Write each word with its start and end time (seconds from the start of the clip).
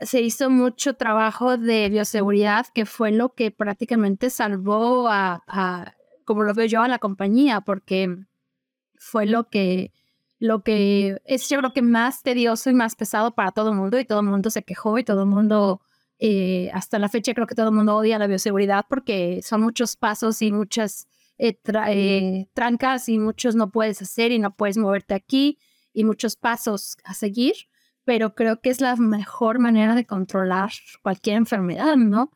se 0.00 0.20
hizo 0.20 0.50
mucho 0.50 0.94
trabajo 0.94 1.56
de 1.56 1.88
bioseguridad, 1.88 2.66
que 2.74 2.86
fue 2.86 3.12
lo 3.12 3.34
que 3.34 3.50
prácticamente 3.50 4.30
salvó 4.30 5.08
a, 5.08 5.42
a 5.46 5.94
como 6.24 6.44
lo 6.44 6.54
veo 6.54 6.66
yo, 6.66 6.82
a 6.82 6.88
la 6.88 7.00
compañía, 7.00 7.60
porque 7.60 8.16
fue 8.96 9.26
lo 9.26 9.48
que, 9.48 9.92
lo 10.38 10.62
que 10.62 11.20
es 11.24 11.48
yo 11.48 11.58
creo 11.58 11.72
que 11.72 11.82
más 11.82 12.22
tedioso 12.22 12.70
y 12.70 12.74
más 12.74 12.94
pesado 12.94 13.34
para 13.34 13.50
todo 13.50 13.70
el 13.70 13.76
mundo 13.76 13.98
y 13.98 14.04
todo 14.04 14.20
el 14.20 14.26
mundo 14.26 14.50
se 14.50 14.62
quejó 14.62 14.98
y 14.98 15.04
todo 15.04 15.22
el 15.22 15.28
mundo, 15.28 15.80
eh, 16.18 16.70
hasta 16.72 16.98
la 16.98 17.08
fecha 17.08 17.34
creo 17.34 17.46
que 17.46 17.54
todo 17.54 17.70
el 17.70 17.74
mundo 17.74 17.96
odia 17.96 18.18
la 18.18 18.26
bioseguridad 18.26 18.86
porque 18.88 19.40
son 19.42 19.62
muchos 19.62 19.96
pasos 19.96 20.40
y 20.42 20.52
muchas 20.52 21.08
eh, 21.38 21.58
eh, 21.88 22.46
trancas 22.52 23.08
y 23.08 23.18
muchos 23.18 23.56
no 23.56 23.70
puedes 23.70 24.00
hacer 24.02 24.30
y 24.30 24.38
no 24.38 24.54
puedes 24.54 24.76
moverte 24.76 25.14
aquí 25.14 25.58
y 25.92 26.04
muchos 26.04 26.36
pasos 26.36 26.96
a 27.02 27.14
seguir, 27.14 27.54
pero 28.10 28.34
creo 28.34 28.60
que 28.60 28.70
es 28.70 28.80
la 28.80 28.96
mejor 28.96 29.60
manera 29.60 29.94
de 29.94 30.04
controlar 30.04 30.72
cualquier 31.00 31.36
enfermedad, 31.36 31.94
¿no? 31.94 32.28